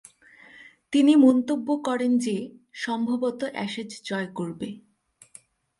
[0.93, 2.35] তিনি মন্তব্য করেন যে,
[2.73, 4.69] সম্ভবতঃ অ্যাশেজ জয় করবে।